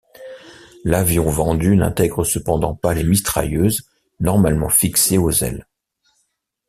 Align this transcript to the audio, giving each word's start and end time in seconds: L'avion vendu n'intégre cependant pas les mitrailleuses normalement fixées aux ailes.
L'avion 0.83 1.29
vendu 1.29 1.75
n'intégre 1.77 2.23
cependant 2.25 2.73
pas 2.73 2.95
les 2.95 3.03
mitrailleuses 3.03 3.87
normalement 4.19 4.67
fixées 4.69 5.19
aux 5.19 5.29
ailes. 5.43 5.67